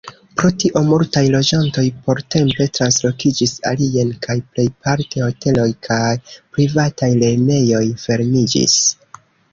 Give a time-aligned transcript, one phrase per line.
[0.39, 8.81] Pro tio multaj loĝantoj portempe translokiĝis alien, kaj plejparte hoteloj kaj privataj lernejoj fermiĝis.